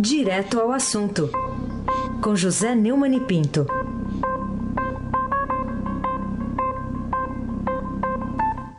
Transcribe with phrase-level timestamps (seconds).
[0.00, 1.28] Direto ao assunto,
[2.22, 3.66] com José Neumann e Pinto.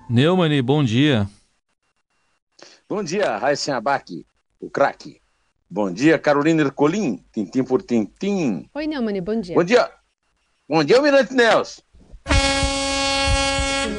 [0.09, 1.29] Neumann, bom dia.
[2.87, 4.25] Bom dia, Raíssen Abac,
[4.61, 5.21] o craque.
[5.69, 8.69] Bom dia, Carolina Ercolim, tintim por tintim.
[8.73, 9.55] Oi, Neumann, bom dia.
[9.55, 9.91] Bom dia.
[10.69, 11.81] Bom dia, Mirante Nelson.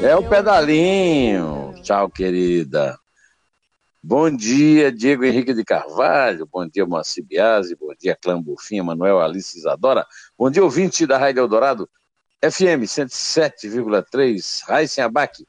[0.03, 1.75] É o pedalinho.
[1.83, 3.00] Tchau, querida.
[4.03, 6.49] Bom dia, Diego Henrique de Carvalho.
[6.51, 7.77] Bom dia, Moacir Biasi.
[7.77, 10.07] Bom dia, Clã Bufinha, Manuel Alice Isadora.
[10.39, 11.87] Bom dia, ouvinte da Rádio Eldorado,
[12.43, 15.45] FM 107,3, Raíssen Abac,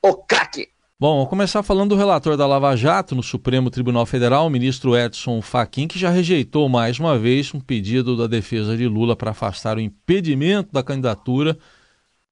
[0.00, 0.68] o craque.
[0.98, 4.96] Bom, vou começar falando do relator da Lava Jato no Supremo Tribunal Federal, o ministro
[4.96, 9.32] Edson Fachin, que já rejeitou mais uma vez um pedido da defesa de Lula para
[9.32, 11.58] afastar o impedimento da candidatura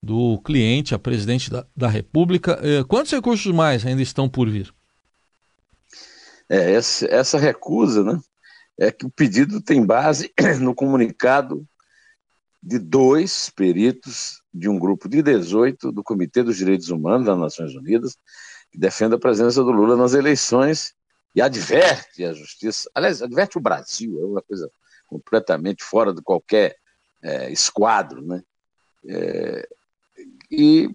[0.03, 2.59] do cliente a presidente da, da República.
[2.63, 4.73] Eh, quantos recursos mais ainda estão por vir?
[6.51, 8.21] É, essa, essa recusa, né,
[8.77, 11.65] é que o pedido tem base no comunicado
[12.61, 17.75] de dois peritos de um grupo de 18 do Comitê dos Direitos Humanos das Nações
[17.75, 18.19] Unidas,
[18.71, 20.93] que defende a presença do Lula nas eleições
[21.35, 24.69] e adverte a justiça, aliás, adverte o Brasil, é uma coisa
[25.07, 26.77] completamente fora de qualquer
[27.23, 28.43] é, esquadro, né?
[29.07, 29.69] É,
[30.51, 30.91] e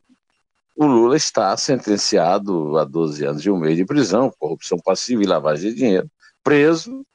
[0.76, 5.26] o Lula está sentenciado a 12 anos e um mês de prisão, corrupção passiva e
[5.26, 6.12] lavagem de dinheiro,
[6.44, 7.06] preso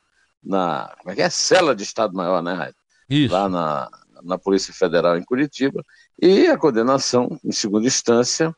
[0.43, 1.29] na como é que é?
[1.29, 2.75] cela de Estado-Maior, né, Raio?
[3.09, 3.35] Isso.
[3.35, 3.91] Lá na,
[4.23, 5.85] na Polícia Federal em Curitiba,
[6.21, 8.55] e a condenação, em segunda instância,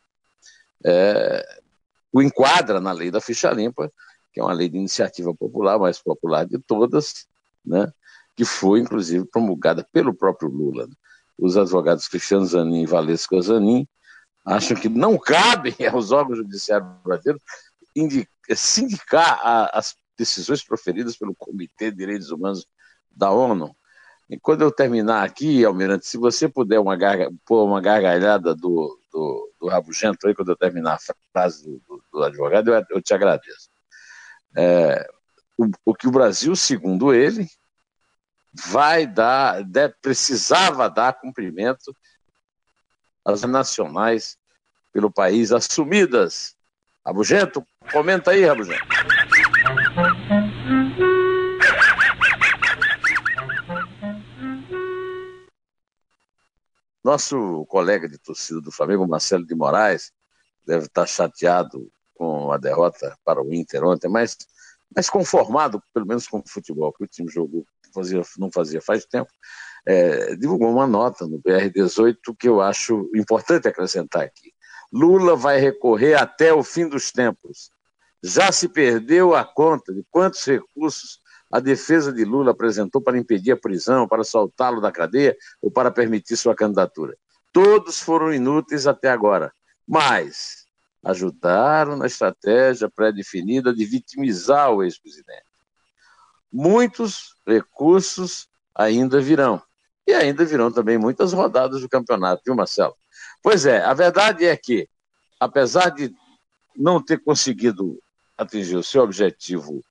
[0.85, 1.61] é,
[2.13, 3.91] o enquadra na lei da ficha limpa,
[4.33, 7.27] que é uma lei de iniciativa popular, mais popular de todas,
[7.65, 7.93] né,
[8.37, 10.89] que foi, inclusive, promulgada pelo próprio Lula.
[11.37, 13.87] Os advogados Cristiano Zanin e Valesca Zanin
[14.45, 17.43] acham que não cabe aos órgãos judiciários brasileiros
[18.57, 19.41] sindicar
[19.73, 22.67] as decisões proferidas pelo Comitê de Direitos Humanos
[23.11, 23.75] da ONU.
[24.29, 28.99] E quando eu terminar aqui, Almirante, se você puder uma garga, pôr uma gargalhada do,
[29.13, 33.03] do, do Rabugento aí, quando eu terminar a frase do, do, do advogado, eu, eu,
[33.03, 33.69] te agradeço.
[34.57, 35.07] É,
[35.59, 37.47] o, o, que o Brasil, segundo ele,
[38.55, 39.63] vai dar,
[40.01, 41.95] precisava dar cumprimento
[43.25, 44.37] às nacionais
[44.93, 46.55] pelo país assumidas.
[47.05, 48.87] Rabugento, comenta aí, Rabugento.
[57.03, 60.13] Nosso colega de torcida do Flamengo, Marcelo de Moraes,
[60.65, 64.37] deve estar chateado com a derrota para o Inter ontem, mas,
[64.95, 69.05] mas conformado, pelo menos com o futebol, que o time jogou, fazia, não fazia faz
[69.05, 69.31] tempo,
[69.87, 74.53] é, divulgou uma nota no BR-18 que eu acho importante acrescentar aqui.
[74.93, 77.71] Lula vai recorrer até o fim dos tempos.
[78.23, 81.21] Já se perdeu a conta de quantos recursos
[81.51, 85.91] a defesa de Lula apresentou para impedir a prisão, para soltá-lo da cadeia ou para
[85.91, 87.17] permitir sua candidatura.
[87.53, 89.53] Todos foram inúteis até agora,
[89.87, 90.67] mas
[91.05, 95.45] ajudaram na estratégia pré-definida de vitimizar o ex-presidente.
[96.51, 99.63] Muitos recursos ainda virão.
[100.07, 102.97] E ainda virão também muitas rodadas do campeonato, viu, Marcelo?
[103.43, 104.89] Pois é, a verdade é que,
[105.39, 106.13] apesar de
[106.77, 108.03] não ter conseguido
[108.37, 109.83] atingir o seu objetivo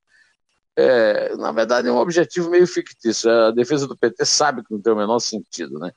[0.75, 3.29] é, na verdade, é um objetivo meio fictício.
[3.29, 5.77] A defesa do PT sabe que não tem o menor sentido.
[5.79, 5.91] Né?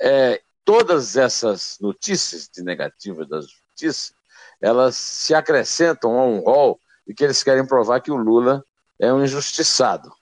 [0.00, 4.12] É, todas essas notícias de negativas da justiça,
[4.60, 8.64] elas se acrescentam a um rol de que eles querem provar que o Lula
[8.98, 10.12] é um injustiçado.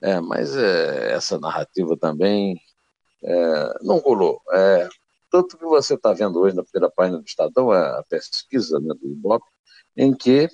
[0.00, 2.60] É, mas é, essa narrativa também
[3.24, 4.40] é, não colou.
[4.52, 4.88] É,
[5.30, 8.94] tanto que você está vendo hoje na primeira página do Estadão, a, a pesquisa né,
[9.00, 9.46] do Ibope,
[9.96, 10.48] em que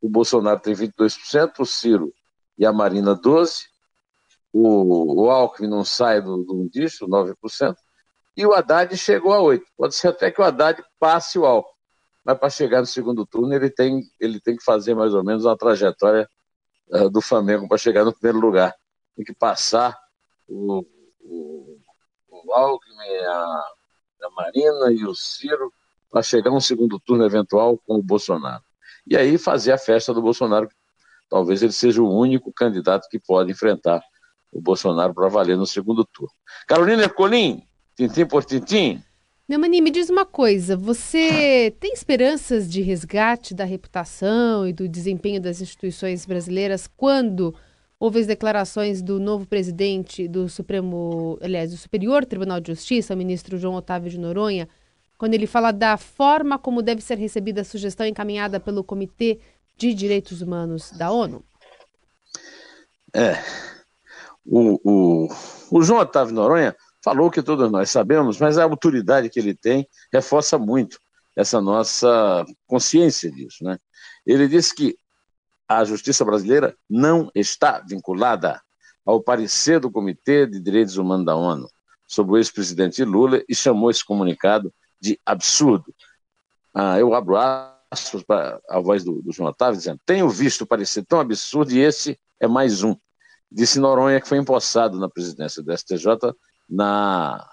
[0.00, 2.12] o Bolsonaro tem 22%, o Ciro
[2.58, 3.62] e a Marina 12%,
[4.52, 7.74] o, o Alckmin não sai do, do indício, 9%,
[8.36, 9.62] e o Haddad chegou a 8%.
[9.76, 11.72] Pode ser até que o Haddad passe o Alckmin,
[12.24, 15.44] mas para chegar no segundo turno ele tem, ele tem que fazer mais ou menos
[15.44, 16.28] uma trajetória
[16.90, 18.74] uh, do Flamengo para chegar no primeiro lugar.
[19.16, 19.98] Tem que passar
[20.46, 20.84] o,
[21.20, 21.71] o,
[22.52, 23.64] o Alckmin, a,
[24.24, 25.72] a Marina e o Ciro
[26.10, 28.62] para chegar no segundo turno eventual com o Bolsonaro.
[29.06, 30.68] E aí fazer a festa do Bolsonaro,
[31.28, 34.02] talvez ele seja o único candidato que pode enfrentar
[34.52, 36.32] o Bolsonaro para valer no segundo turno.
[36.68, 37.66] Carolina Ercolim,
[37.96, 39.02] tintim por tintim.
[39.48, 45.40] Neumani, me diz uma coisa, você tem esperanças de resgate da reputação e do desempenho
[45.40, 47.54] das instituições brasileiras quando
[48.02, 53.16] houve as declarações do novo presidente do Supremo, aliás, do Superior Tribunal de Justiça, o
[53.16, 54.68] ministro João Otávio de Noronha,
[55.16, 59.38] quando ele fala da forma como deve ser recebida a sugestão encaminhada pelo Comitê
[59.78, 61.44] de Direitos Humanos da ONU?
[63.14, 63.34] É.
[64.44, 65.28] O, o,
[65.70, 69.86] o João Otávio Noronha falou que todos nós sabemos, mas a autoridade que ele tem
[70.12, 70.98] reforça muito
[71.36, 73.62] essa nossa consciência disso.
[73.62, 73.78] Né?
[74.26, 74.98] Ele disse que
[75.78, 78.60] a justiça brasileira não está vinculada
[79.04, 81.68] ao parecer do Comitê de Direitos Humanos da ONU
[82.06, 85.94] sobre o ex-presidente Lula e chamou esse comunicado de absurdo.
[86.74, 87.36] Ah, eu abro
[87.90, 91.80] aspas para a voz do, do João Otávio, dizendo: Tenho visto parecer tão absurdo e
[91.80, 92.96] esse é mais um.
[93.50, 96.34] Disse Noronha, que foi empossado na presidência do STJ
[96.68, 97.46] na,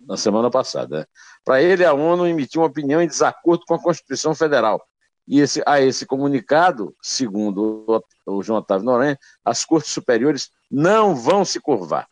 [0.00, 1.00] na semana passada.
[1.00, 1.06] Né?
[1.44, 4.82] Para ele, a ONU emitiu uma opinião em desacordo com a Constituição Federal.
[5.28, 11.14] E esse, a esse comunicado, segundo o, o João Otávio Noronha, as cortes superiores não
[11.14, 12.08] vão se curvar.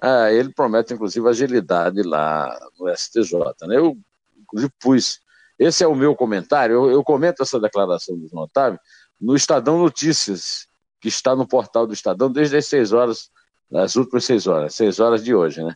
[0.00, 3.32] Ah, ele promete, inclusive, agilidade lá no STJ.
[3.62, 3.76] Né?
[3.76, 3.98] Eu,
[4.40, 5.20] inclusive, pus.
[5.58, 6.74] Esse é o meu comentário.
[6.74, 8.78] Eu, eu comento essa declaração do João Otávio
[9.20, 10.68] no Estadão Notícias,
[11.00, 13.30] que está no portal do Estadão desde as seis horas,
[13.74, 15.62] as últimas seis horas, seis horas de hoje.
[15.62, 15.74] Né?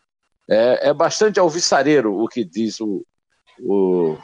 [0.48, 3.04] É, é bastante alvissareiro o que diz o,
[3.60, 4.16] o,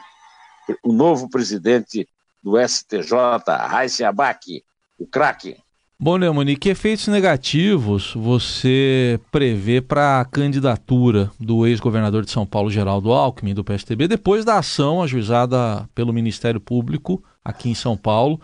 [0.83, 2.07] o novo presidente
[2.43, 3.11] do STJ,
[3.47, 4.63] Raíssa Abac,
[4.97, 5.57] o craque.
[6.03, 12.71] Bom, Leomani, que efeitos negativos você prevê para a candidatura do ex-governador de São Paulo,
[12.71, 18.41] Geraldo Alckmin, do PSTB, depois da ação ajuizada pelo Ministério Público aqui em São Paulo,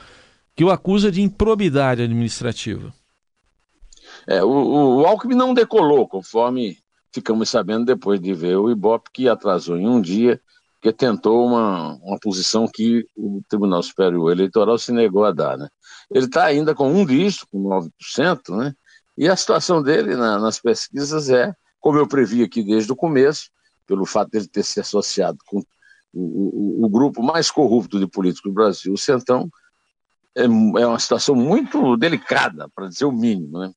[0.56, 2.94] que o acusa de improbidade administrativa?
[4.28, 6.78] É, o, o Alckmin não decolou, conforme
[7.12, 10.40] ficamos sabendo depois de ver o Ibope, que atrasou em um dia,
[10.82, 15.68] que tentou uma, uma posição que o Tribunal Superior Eleitoral se negou a dar, né?
[16.12, 18.74] Ele está ainda com um dígito, com 9%, né?
[19.18, 23.50] E a situação dele na, nas pesquisas é, como eu previ aqui desde o começo,
[23.86, 25.60] pelo fato dele ter se associado com
[26.14, 29.50] o, o, o grupo mais corrupto de políticos do Brasil, o Centão,
[30.36, 33.60] é, é uma situação muito delicada, para dizer o mínimo.
[33.60, 33.72] Né?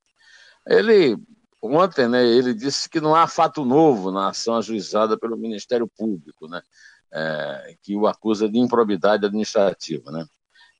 [0.66, 1.16] Ele,
[1.62, 6.46] ontem, né, ele disse que não há fato novo na ação ajuizada pelo Ministério Público,
[6.48, 6.60] né?
[7.12, 10.12] É, que o acusa de improbidade administrativa.
[10.12, 10.24] Né?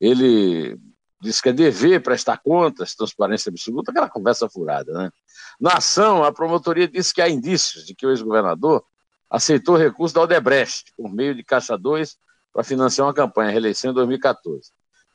[0.00, 0.78] Ele
[1.20, 5.10] diz que é dever prestar contas, transparência absoluta, aquela conversa furada, né?
[5.60, 8.82] Na ação, a promotoria disse que há indícios de que o ex-governador
[9.28, 12.16] aceitou recurso da Odebrecht, por meio de Caixa 2,
[12.52, 14.72] para financiar uma campanha, reeleição em 2014.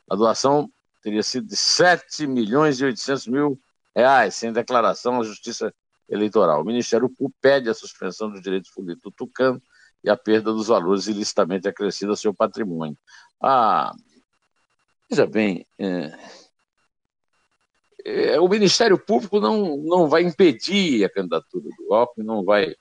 [0.09, 0.69] A doação
[1.01, 3.59] teria sido de 7 milhões e 800 mil
[3.95, 5.73] reais, sem declaração à Justiça
[6.07, 6.61] Eleitoral.
[6.61, 9.61] O Ministério Público pede a suspensão dos direitos políticos do Tucano
[10.05, 12.97] e a perda dos valores ilicitamente acrescidos ao seu patrimônio.
[13.41, 13.93] A
[15.09, 16.17] Veja bem, é,
[18.03, 22.75] é, o Ministério Público não, não vai impedir a candidatura do Alckmin, não vai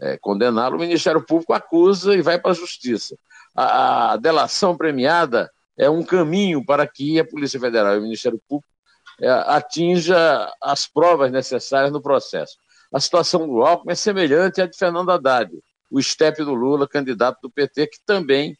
[0.00, 0.76] é, condená-lo.
[0.76, 3.16] O Ministério Público acusa e vai para a Justiça.
[3.54, 8.40] A, a, delação premiada é um caminho para que a Polícia Federal e o Ministério
[8.48, 8.72] Público
[9.20, 12.56] é, atinja as provas necessárias no processo.
[12.92, 15.52] A situação do Alckmin é semelhante à de Fernando Haddad,
[15.90, 18.56] o estepe do Lula, candidato do PT, que também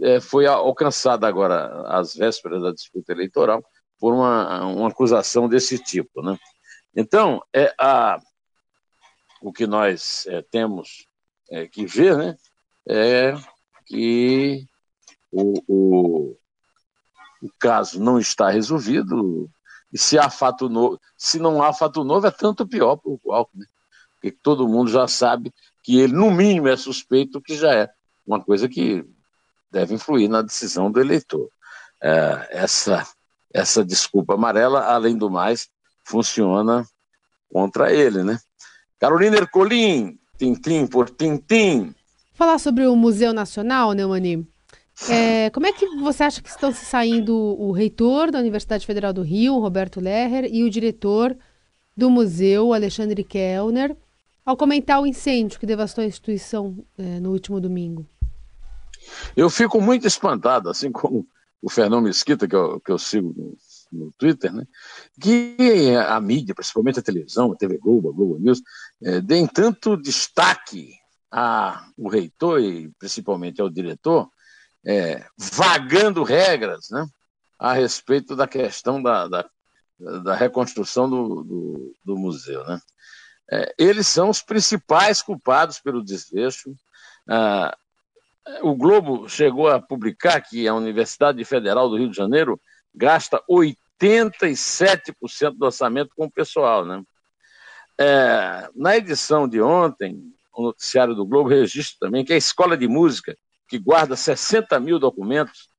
[0.00, 3.62] é, foi alcançada agora, às vésperas da disputa eleitoral,
[3.98, 6.22] por uma, uma acusação desse tipo.
[6.22, 6.36] Né?
[6.94, 8.18] Então, é a,
[9.40, 11.06] o que nós é, temos
[11.50, 12.36] é, que ver né,
[12.88, 13.34] é
[13.86, 14.66] que
[15.30, 16.36] o, o,
[17.42, 19.48] o caso não está resolvido,
[19.92, 23.32] e se há fato novo, se não há fato novo, é tanto pior para o
[23.32, 23.68] Alckmin, né?
[24.14, 27.90] porque todo mundo já sabe que ele, no mínimo, é suspeito, que já é
[28.26, 29.04] uma coisa que
[29.70, 31.48] deve influir na decisão do eleitor.
[32.00, 33.06] É, essa,
[33.52, 35.68] essa desculpa amarela, além do mais,
[36.04, 36.86] funciona
[37.52, 38.38] contra ele, né?
[38.98, 41.94] Carolina Ercolim, tintim por tintim.
[42.34, 44.46] Falar sobre o Museu Nacional, Neumani.
[45.08, 49.12] É, como é que você acha que estão se saindo o reitor da Universidade Federal
[49.12, 51.36] do Rio, Roberto Lerrer, e o diretor
[51.96, 53.96] do museu, Alexandre Kellner,
[54.44, 58.06] ao comentar o incêndio que devastou a instituição é, no último domingo?
[59.36, 61.26] Eu fico muito espantado, assim como
[61.60, 63.56] o Fernando Mesquita, que eu, que eu sigo no,
[63.92, 64.66] no Twitter, né,
[65.20, 68.60] que a mídia, principalmente a televisão, a TV Globo, a Globo News,
[69.02, 70.94] é, deem tanto destaque
[71.30, 74.28] ao reitor e principalmente ao diretor,
[74.84, 77.06] é, vagando regras né,
[77.58, 79.48] a respeito da questão da, da,
[80.24, 82.64] da reconstrução do, do, do museu.
[82.64, 82.80] Né.
[83.50, 86.74] É, eles são os principais culpados pelo desfecho.
[87.28, 87.76] Ah,
[88.62, 92.60] o Globo chegou a publicar que a Universidade Federal do Rio de Janeiro
[92.94, 96.84] gasta 87% do orçamento com o pessoal.
[96.84, 97.02] Né?
[97.98, 100.20] É, na edição de ontem,
[100.54, 103.36] o noticiário do Globo registra também que a Escola de Música,
[103.68, 105.70] que guarda 60 mil documentos,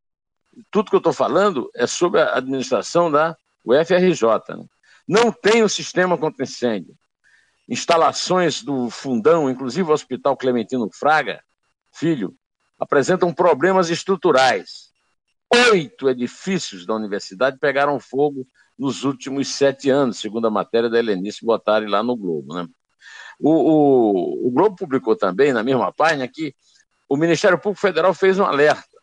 [0.71, 4.23] tudo que eu estou falando é sobre a administração da UFRJ.
[4.49, 4.65] Né?
[5.07, 6.95] não tem o sistema contra incêndio.
[7.67, 11.41] Instalações do fundão, inclusive o Hospital Clementino Fraga,
[11.91, 12.35] filho,
[12.77, 14.91] apresentam problemas estruturais.
[15.71, 21.45] Oito edifícios da universidade pegaram fogo nos últimos sete anos, segundo a matéria da Helenice
[21.45, 22.55] Botari lá no Globo.
[22.55, 22.67] Né?
[23.39, 26.55] O, o, o Globo publicou também, na mesma página, que
[27.07, 28.97] o Ministério Público Federal fez um alerta.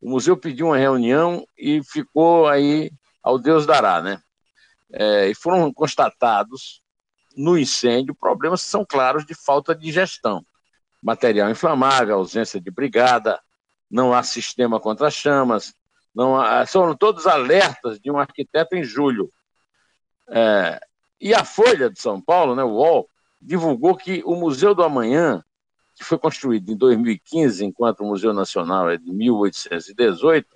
[0.00, 2.90] O museu pediu uma reunião e ficou aí
[3.22, 4.20] ao Deus dará, né?
[4.92, 6.80] É, e foram constatados
[7.36, 10.44] no incêndio problemas são claros de falta de gestão.
[11.02, 13.40] Material inflamável, ausência de brigada,
[13.90, 15.74] não há sistema contra chamas,
[16.14, 19.30] não há, são todos alertas de um arquiteto em julho.
[20.28, 20.80] É,
[21.20, 23.08] e a Folha de São Paulo, né, o UOL,
[23.40, 25.44] divulgou que o Museu do Amanhã,
[25.94, 30.48] que foi construído em 2015, enquanto o Museu Nacional é de 1818,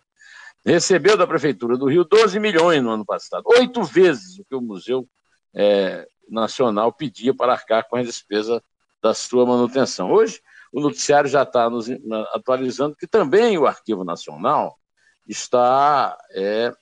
[0.65, 4.61] recebeu da Prefeitura do Rio 12 milhões no ano passado, oito vezes o que o
[4.61, 5.09] Museu
[5.54, 8.61] é, Nacional pedia para arcar com as despesas
[9.02, 10.12] da sua manutenção.
[10.12, 10.40] Hoje,
[10.73, 11.88] o noticiário já está nos
[12.33, 14.78] atualizando que também o Arquivo Nacional
[15.26, 16.73] está é,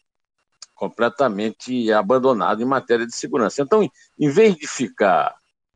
[0.74, 3.62] completamente abandonado em matéria de segurança.
[3.62, 5.34] Então, em vez de ficar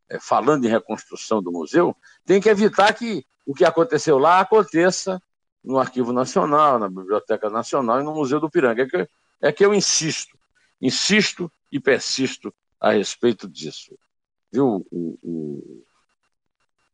[0.09, 5.21] é, falando em reconstrução do museu, tem que evitar que o que aconteceu lá aconteça
[5.65, 8.83] no Arquivo Nacional, na Biblioteca Nacional e no Museu do Piranga.
[8.83, 9.09] É que,
[9.41, 10.37] é que eu insisto,
[10.81, 12.53] insisto e persisto
[12.83, 13.97] a respeito disso.
[14.53, 15.85] Viu, o, o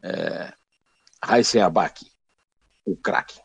[0.05, 0.53] é,
[1.25, 2.05] Raíssen Abac,
[2.85, 3.41] o craque.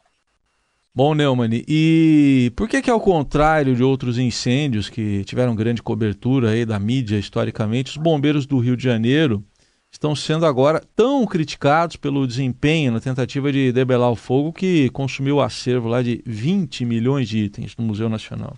[0.93, 6.51] Bom, Neumann, e por que que ao contrário de outros incêndios que tiveram grande cobertura
[6.51, 9.43] aí da mídia historicamente, os bombeiros do Rio de Janeiro
[9.89, 15.37] estão sendo agora tão criticados pelo desempenho na tentativa de debelar o fogo que consumiu
[15.37, 18.55] o acervo lá de 20 milhões de itens no Museu Nacional?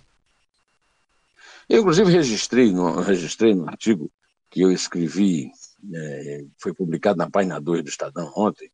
[1.68, 4.10] Eu, inclusive, registrei no, registrei no artigo
[4.50, 5.50] que eu escrevi,
[5.92, 8.70] é, foi publicado na página 2 do Estadão ontem,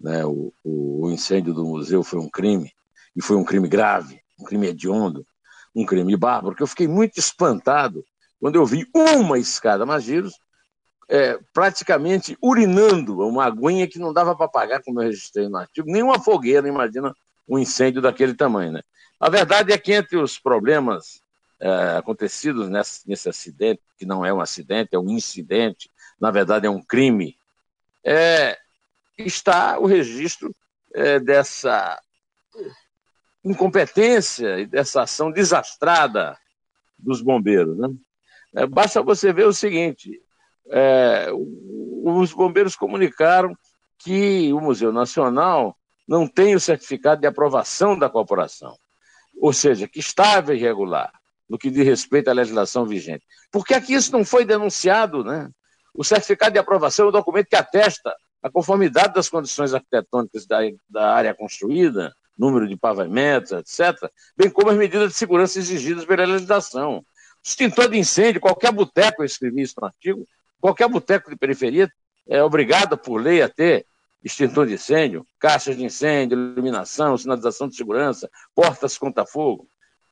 [0.00, 2.72] né, o, o incêndio do museu foi um crime,
[3.14, 5.26] e foi um crime grave, um crime hediondo,
[5.74, 8.04] um crime bárbaro, que eu fiquei muito espantado
[8.40, 10.34] quando eu vi uma escada Magiros
[11.08, 15.90] é, praticamente urinando uma aguinha que não dava para pagar, como eu registrei no artigo,
[15.90, 17.14] nem uma fogueira, imagina
[17.46, 18.72] um incêndio daquele tamanho.
[18.72, 18.82] Né?
[19.18, 21.20] A verdade é que entre os problemas
[21.60, 26.70] é, acontecidos nesse, acidente, que não é um acidente, é um incidente, na verdade é
[26.70, 27.36] um crime,
[28.02, 28.58] é,
[29.18, 30.56] está o registro
[30.94, 32.00] é, dessa
[33.44, 36.34] incompetência e dessa ação desastrada
[36.98, 37.76] dos bombeiros.
[37.76, 37.88] Né?
[38.54, 40.18] É, basta você ver o seguinte:
[42.02, 43.54] os bombeiros comunicaram
[43.98, 45.76] que o Museu Nacional
[46.08, 48.78] não tem o certificado de aprovação da corporação,
[49.38, 51.19] ou seja, que estava irregular
[51.50, 53.26] no que diz respeito à legislação vigente.
[53.50, 55.24] Por que aqui isso não foi denunciado?
[55.24, 55.50] Né?
[55.92, 60.58] O certificado de aprovação é o documento que atesta a conformidade das condições arquitetônicas da,
[60.88, 66.24] da área construída, número de pavimentos, etc., bem como as medidas de segurança exigidas pela
[66.24, 67.04] legislação.
[67.42, 70.26] Extintor de incêndio, qualquer boteco, eu escrevi isso no artigo,
[70.60, 71.90] qualquer boteco de periferia
[72.28, 73.84] é obrigado por lei a ter
[74.22, 78.96] extintor de incêndio, caixas de incêndio, iluminação, sinalização de segurança, portas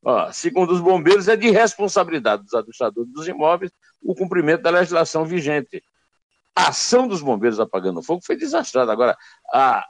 [0.02, 0.33] conta-fogo.
[0.33, 3.71] segundo os bombeiros, é de responsabilidade dos administradores dos imóveis
[4.02, 5.83] o cumprimento da legislação vigente.
[6.55, 8.93] A ação dos bombeiros apagando fogo foi desastrada.
[8.93, 9.17] Agora,
[9.52, 9.87] a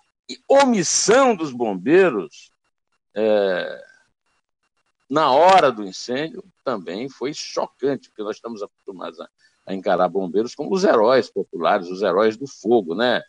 [0.49, 2.51] omissão dos bombeiros
[3.15, 3.83] é,
[5.09, 9.29] na hora do incêndio também foi chocante, porque nós estamos acostumados a,
[9.67, 13.23] a, encarar bombeiros como os heróis populares, os heróis do fogo, né?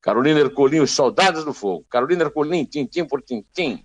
[0.00, 1.84] Carolina Ercolim, os soldados do fogo.
[1.90, 3.84] Carolina Ercolim, tintim por tintim.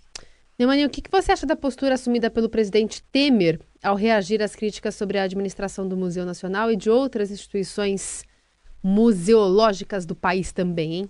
[0.63, 4.95] Neumann, o que você acha da postura assumida pelo presidente Temer ao reagir às críticas
[4.95, 8.23] sobre a administração do Museu Nacional e de outras instituições
[8.81, 11.09] museológicas do país também, hein?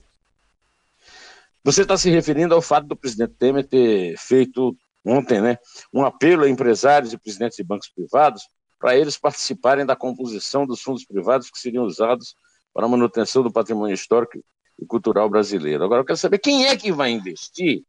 [1.63, 5.57] Você está se referindo ao fato do presidente Temer ter feito ontem né,
[5.93, 8.43] um apelo a empresários e presidentes de bancos privados
[8.79, 12.35] para eles participarem da composição dos fundos privados que seriam usados
[12.73, 14.43] para a manutenção do patrimônio histórico
[14.81, 15.83] e cultural brasileiro.
[15.83, 17.83] Agora, eu quero saber quem é que vai investir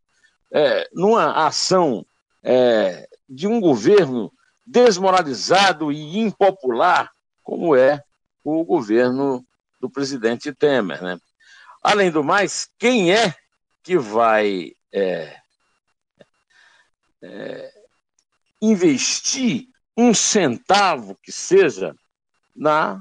[0.52, 2.04] é, numa ação
[2.42, 4.32] é, de um governo
[4.66, 7.10] desmoralizado e impopular,
[7.42, 8.02] como é
[8.42, 9.44] o governo
[9.80, 11.02] do presidente Temer.
[11.02, 11.18] Né?
[11.82, 13.34] Além do mais, quem é
[13.82, 15.36] que vai é,
[17.22, 17.72] é,
[18.60, 21.94] investir um centavo que seja
[22.54, 23.00] na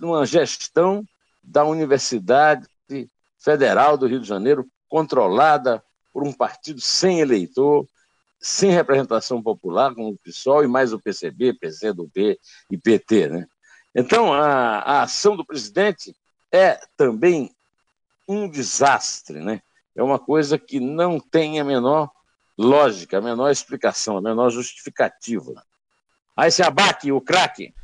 [0.00, 1.02] numa gestão
[1.42, 2.68] da Universidade
[3.38, 7.86] Federal do Rio de Janeiro, controlada por um partido sem eleitor,
[8.40, 12.38] sem representação popular, como o PSOL e mais o PCB, PCdoB
[12.70, 13.28] e PT.
[13.28, 13.46] Né?
[13.94, 16.14] Então, a, a ação do presidente
[16.52, 17.50] é também
[18.28, 19.60] um desastre, né?
[19.94, 22.10] É uma coisa que não tem a menor
[22.58, 25.64] lógica, a menor explicação, a menor justificativa.
[26.36, 27.74] Aí se abate o craque.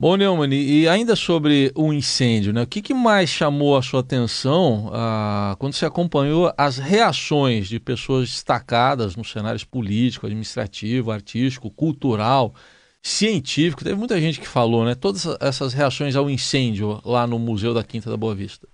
[0.00, 2.62] Bom, Neumann, e ainda sobre o incêndio, né?
[2.62, 7.80] o que, que mais chamou a sua atenção ah, quando você acompanhou as reações de
[7.80, 12.54] pessoas destacadas no cenário político, administrativo, artístico, cultural,
[13.02, 13.82] científico?
[13.82, 14.94] Teve muita gente que falou, né?
[14.94, 18.68] Todas essas reações ao incêndio lá no Museu da Quinta da Boa Vista.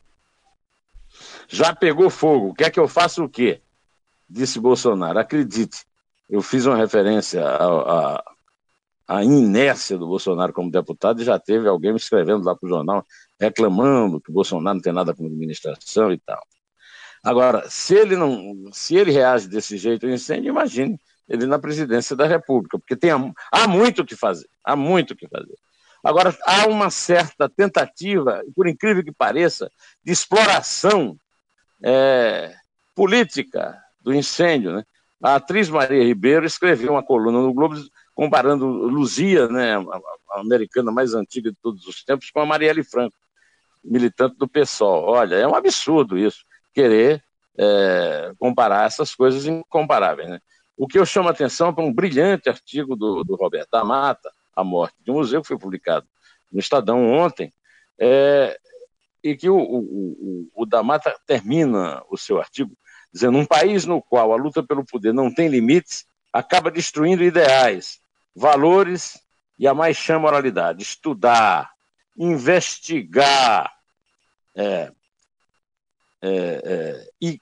[1.49, 3.63] Já pegou fogo, quer que eu faça o quê?
[4.29, 5.19] Disse Bolsonaro.
[5.19, 5.87] Acredite,
[6.29, 8.34] eu fiz uma referência a, a
[9.07, 12.71] a inércia do Bolsonaro como deputado e já teve alguém me escrevendo lá para o
[12.71, 13.05] jornal
[13.39, 16.43] reclamando que o Bolsonaro não tem nada com administração e tal.
[17.23, 22.15] Agora, se ele não, se ele reage desse jeito ao incêndio, imagine ele na presidência
[22.15, 23.11] da República, porque tem,
[23.51, 25.57] há muito o que fazer, há muito o que fazer.
[26.05, 29.71] Agora, há uma certa tentativa, por incrível que pareça,
[30.05, 31.17] de exploração
[31.83, 32.55] é,
[32.95, 34.73] política do incêndio.
[34.73, 34.85] Né?
[35.23, 37.77] A atriz Maria Ribeiro escreveu uma coluna no Globo
[38.15, 43.17] comparando Luzia, né, a, americana mais antiga de todos os tempos, com a Marielle Franco,
[43.83, 45.05] militante do PSOL.
[45.05, 47.23] Olha, é um absurdo isso, querer
[47.59, 50.29] é, comparar essas coisas incomparáveis.
[50.29, 50.41] Né?
[50.77, 53.85] O que eu chamo a atenção é para um brilhante artigo do, do Roberto da
[53.85, 56.07] Mata, A Morte de um Museu, que foi publicado
[56.53, 57.53] no Estadão ontem,
[57.99, 58.59] é,
[59.23, 60.67] e que o, o, o, o
[61.27, 62.77] termina o seu artigo
[63.13, 68.01] dizendo: um país no qual a luta pelo poder não tem limites acaba destruindo ideais,
[68.35, 69.21] valores
[69.59, 70.83] e a mais chama moralidade.
[70.83, 71.71] Estudar,
[72.17, 73.73] investigar
[74.55, 74.93] é,
[76.23, 77.41] é, é, e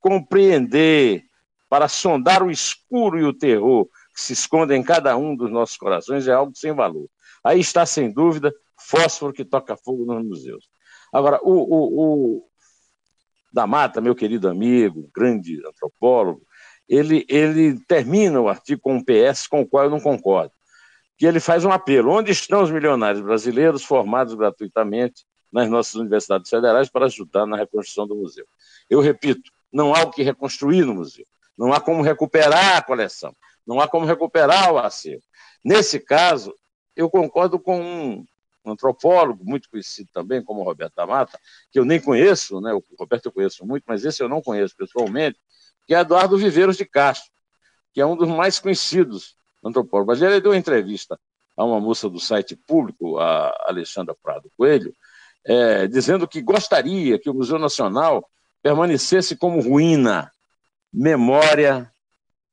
[0.00, 1.24] compreender
[1.68, 5.76] para sondar o escuro e o terror que se escondem em cada um dos nossos
[5.76, 7.08] corações é algo sem valor.
[7.42, 10.68] Aí está, sem dúvida, fósforo que toca fogo nos museus.
[11.12, 12.48] Agora, o, o, o
[13.52, 16.42] da Mata, meu querido amigo, grande antropólogo,
[16.88, 20.52] ele, ele termina o artigo com um PS com o qual eu não concordo,
[21.16, 22.10] que ele faz um apelo.
[22.10, 28.06] Onde estão os milionários brasileiros formados gratuitamente nas nossas universidades federais para ajudar na reconstrução
[28.06, 28.46] do museu?
[28.88, 31.26] Eu repito, não há o que reconstruir no museu.
[31.56, 33.34] Não há como recuperar a coleção.
[33.66, 35.22] Não há como recuperar o acervo.
[35.64, 36.54] Nesse caso,
[36.96, 38.24] eu concordo com
[38.64, 41.38] um antropólogo muito conhecido também, como Roberto da Mata,
[41.70, 42.72] que eu nem conheço, né?
[42.72, 45.38] o Roberto eu conheço muito, mas esse eu não conheço pessoalmente,
[45.86, 47.30] que é Eduardo Viveiros de Castro,
[47.92, 50.20] que é um dos mais conhecidos antropólogos.
[50.20, 51.18] Ele deu uma entrevista
[51.56, 54.94] a uma moça do site público, a Alexandra Prado Coelho,
[55.44, 58.28] é, dizendo que gostaria que o Museu Nacional
[58.62, 60.30] permanecesse como ruína,
[60.92, 61.92] memória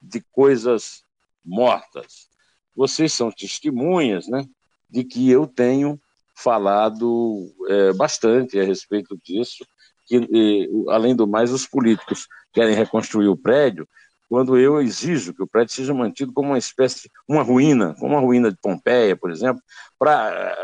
[0.01, 1.03] de coisas
[1.43, 2.29] mortas.
[2.75, 4.45] Vocês são testemunhas né,
[4.89, 5.99] de que eu tenho
[6.35, 9.65] falado é, bastante a respeito disso,
[10.09, 13.87] que, e, além do mais, os políticos querem reconstruir o prédio,
[14.27, 18.19] quando eu exijo que o prédio seja mantido como uma espécie, uma ruína, como a
[18.19, 19.61] ruína de Pompeia, por exemplo,
[19.97, 20.55] para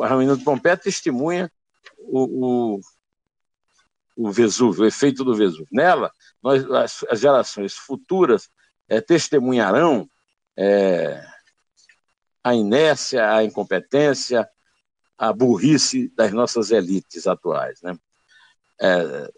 [0.00, 1.50] a ruína de Pompeia testemunha
[1.98, 2.80] o, o,
[4.16, 5.66] o Vesúvio, o efeito do Vesúvio.
[5.72, 6.10] Nela,
[6.42, 8.48] nós, as, as gerações futuras
[8.88, 10.08] é, testemunharão
[10.56, 11.22] é,
[12.42, 14.48] a inércia, a incompetência,
[15.16, 17.80] a burrice das nossas elites atuais.
[17.82, 17.96] Né?
[18.80, 19.30] É,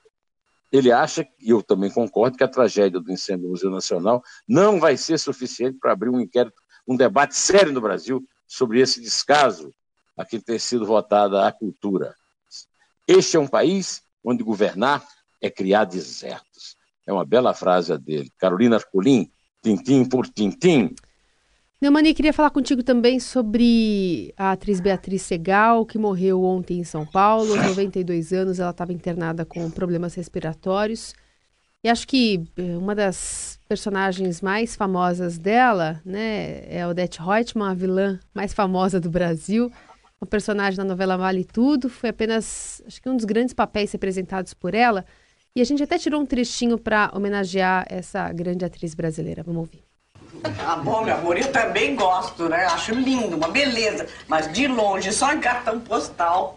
[0.73, 4.81] ele acha, e eu também concordo, que a tragédia do incêndio do Museu Nacional não
[4.81, 9.75] vai ser suficiente para abrir um inquérito, um debate sério no Brasil sobre esse descaso
[10.17, 12.15] a que tem sido votada a cultura.
[13.07, 15.07] Este é um país onde governar
[15.41, 16.77] é criar desertos.
[17.07, 18.33] É uma bela frase dele.
[18.39, 19.31] Carolina Arcolim,
[19.63, 20.95] tintim por tintim,
[21.79, 27.05] Neumani, queria falar contigo também sobre a atriz Beatriz Segal, que morreu ontem em São
[27.05, 31.15] Paulo, aos 92 anos, ela estava internada com problemas respiratórios.
[31.85, 37.75] E acho que eh, uma das personagens mais famosas dela, né, é Odette Reutemann, a
[37.75, 39.71] vilã mais famosa do Brasil.
[40.19, 44.55] Uma personagem da novela Vale Tudo, foi apenas, acho que um dos grandes papéis representados
[44.55, 45.05] por ela.
[45.55, 49.43] E a gente até tirou um trechinho para homenagear essa grande atriz brasileira.
[49.43, 49.96] Vamos ouvir.
[50.67, 52.65] Ah, bom, meu amor, eu também gosto, né?
[52.67, 54.07] Acho lindo, uma beleza.
[54.27, 56.57] Mas de longe, só em cartão postal.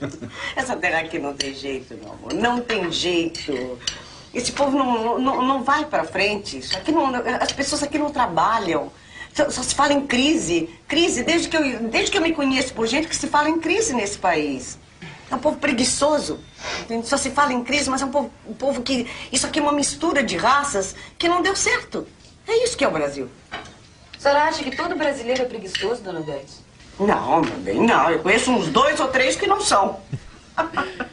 [0.56, 2.34] Essa terra aqui não tem jeito, meu amor.
[2.34, 3.78] Não tem jeito.
[4.32, 6.58] Esse povo não, não, não vai pra frente.
[6.58, 8.90] Isso aqui não, as pessoas aqui não trabalham.
[9.32, 10.68] Só, só, se fala em crise.
[10.88, 13.58] Crise, desde que, eu, desde que eu me conheço por gente que se fala em
[13.60, 14.78] crise nesse país.
[15.30, 16.40] É um povo preguiçoso.
[16.82, 17.06] Entende?
[17.06, 19.06] Só se fala em crise, mas é um povo, um povo que.
[19.30, 22.06] Isso aqui é uma mistura de raças que não deu certo.
[22.50, 23.28] É isso que é o Brasil.
[23.52, 26.46] A senhora acha que todo brasileiro é preguiçoso, dona Beth?
[26.98, 28.10] Não, bem, não.
[28.10, 30.00] Eu conheço uns dois ou três que não são.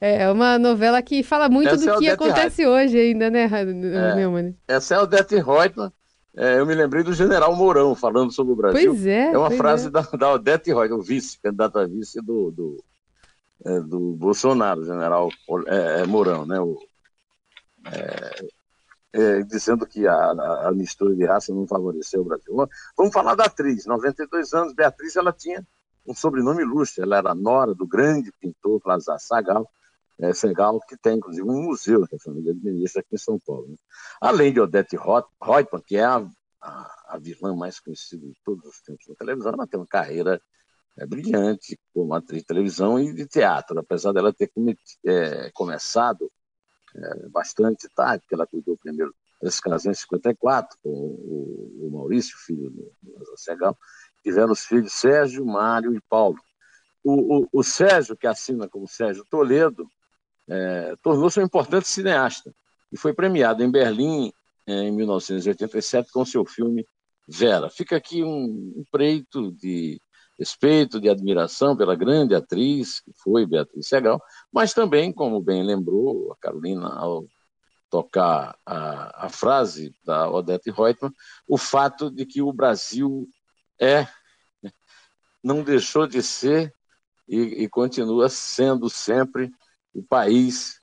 [0.00, 4.14] É uma novela que fala muito Essa do é que acontece hoje ainda, né, é.
[4.16, 4.54] Neumann?
[4.68, 5.90] Essa é o Odete Reutemann.
[6.36, 8.90] É, eu me lembrei do general Mourão falando sobre o Brasil.
[8.90, 9.32] Pois é.
[9.32, 9.90] É uma frase é.
[9.90, 12.84] Da, da Odete Reutemann, o vice, candidato a vice do, do,
[13.64, 15.30] é, do Bolsonaro, general
[15.68, 16.60] é, é, Mourão, né?
[16.60, 16.78] O,
[19.46, 22.54] dizendo que a, a, a, mistura de raça não favoreceu o Brasil.
[22.96, 25.64] Vamos falar da atriz, 92 anos, Beatriz, ela tinha
[26.06, 29.68] um sobrenome ilustre, ela era nora do grande pintor Lazar Sagal,
[30.18, 30.30] é,
[30.86, 33.68] que tem inclusive um museu da família administra aqui em São Paulo.
[33.68, 33.76] Né?
[34.20, 36.26] Além de Odete Reutemann, que é a,
[36.60, 40.40] a, a, vilã mais conhecida de todos os tempos da televisão, ela tem uma carreira
[40.96, 44.50] é, brilhante como atriz de televisão e de teatro, apesar dela ter
[45.04, 46.30] é, começado
[46.96, 52.36] é, bastante tarde, porque ela cuidou primeiro desse caso em 54, com o, o Maurício,
[52.38, 53.76] filho do, Segal,
[54.22, 56.38] tiveram os filhos Sérgio, Mário e Paulo.
[57.02, 59.86] O, o, o Sérgio, que assina como Sérgio Toledo,
[60.48, 62.54] é, tornou-se um importante cineasta
[62.90, 64.32] e foi premiado em Berlim
[64.66, 66.86] em 1987 com seu filme
[67.28, 67.68] Vera.
[67.68, 70.00] Fica aqui um, um preito de
[70.38, 74.20] respeito, de admiração pela grande atriz que foi Beatriz Segal,
[74.54, 77.26] mas também, como bem lembrou a Carolina ao
[77.90, 81.12] tocar a, a frase da Odete Reutemann,
[81.48, 83.28] o fato de que o Brasil
[83.80, 84.06] é,
[85.42, 86.72] não deixou de ser
[87.26, 89.50] e, e continua sendo sempre
[89.92, 90.80] o país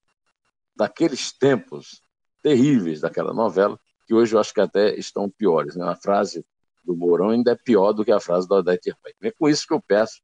[0.76, 2.02] daqueles tempos
[2.44, 5.78] terríveis daquela novela, que hoje eu acho que até estão piores.
[5.78, 5.86] Né?
[5.88, 6.46] A frase
[6.84, 9.30] do Mourão ainda é pior do que a frase da Odete Reutemann.
[9.30, 10.22] É com isso que eu peço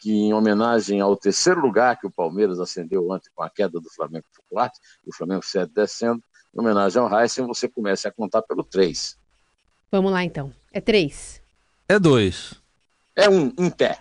[0.00, 3.90] que, em homenagem ao terceiro lugar que o Palmeiras acendeu ontem com a queda do
[3.90, 4.72] Flamengo Popular,
[5.06, 6.22] e o Flamengo 7 descendo,
[6.54, 9.18] em homenagem ao Heisen, você comece a contar pelo 3.
[9.92, 10.52] Vamos lá, então.
[10.72, 11.42] É 3.
[11.86, 12.54] É 2.
[13.14, 13.98] É um, em pé.